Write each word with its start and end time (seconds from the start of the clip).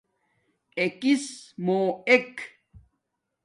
اکیس 0.83 1.23
مُو 1.65 1.79
ایک 2.09 2.33